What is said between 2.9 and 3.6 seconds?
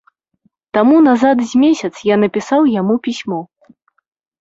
пісьмо.